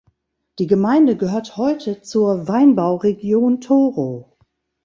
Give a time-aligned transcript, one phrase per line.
[0.57, 4.35] Die Gemeinde gehört heute zur Weinbauregion Toro.